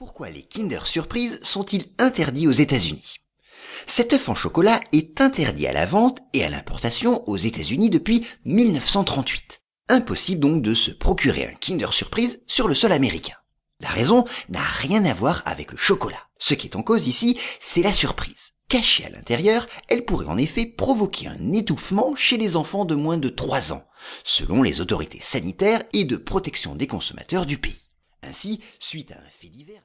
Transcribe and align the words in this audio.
Pourquoi 0.00 0.30
les 0.30 0.40
Kinder 0.40 0.86
Surprise 0.86 1.40
sont-ils 1.42 1.84
interdits 1.98 2.48
aux 2.48 2.52
États-Unis? 2.52 3.16
Cet 3.86 4.14
œuf 4.14 4.30
en 4.30 4.34
chocolat 4.34 4.80
est 4.92 5.20
interdit 5.20 5.66
à 5.66 5.74
la 5.74 5.84
vente 5.84 6.20
et 6.32 6.42
à 6.42 6.48
l'importation 6.48 7.22
aux 7.28 7.36
États-Unis 7.36 7.90
depuis 7.90 8.26
1938. 8.46 9.60
Impossible 9.90 10.40
donc 10.40 10.62
de 10.62 10.72
se 10.72 10.90
procurer 10.90 11.44
un 11.44 11.52
Kinder 11.52 11.92
Surprise 11.92 12.40
sur 12.46 12.66
le 12.66 12.74
sol 12.74 12.92
américain. 12.92 13.34
La 13.80 13.90
raison 13.90 14.24
n'a 14.48 14.62
rien 14.62 15.04
à 15.04 15.12
voir 15.12 15.42
avec 15.44 15.70
le 15.70 15.76
chocolat. 15.76 16.28
Ce 16.38 16.54
qui 16.54 16.66
est 16.66 16.76
en 16.76 16.82
cause 16.82 17.06
ici, 17.06 17.38
c'est 17.60 17.82
la 17.82 17.92
surprise. 17.92 18.54
Cachée 18.70 19.04
à 19.04 19.10
l'intérieur, 19.10 19.68
elle 19.88 20.06
pourrait 20.06 20.28
en 20.28 20.38
effet 20.38 20.64
provoquer 20.64 21.26
un 21.26 21.52
étouffement 21.52 22.16
chez 22.16 22.38
les 22.38 22.56
enfants 22.56 22.86
de 22.86 22.94
moins 22.94 23.18
de 23.18 23.28
3 23.28 23.74
ans, 23.74 23.84
selon 24.24 24.62
les 24.62 24.80
autorités 24.80 25.20
sanitaires 25.20 25.82
et 25.92 26.06
de 26.06 26.16
protection 26.16 26.74
des 26.74 26.86
consommateurs 26.86 27.44
du 27.44 27.58
pays. 27.58 27.90
Ainsi, 28.22 28.60
suite 28.78 29.12
à 29.12 29.18
un 29.18 29.28
fait 29.30 29.48
divers, 29.48 29.78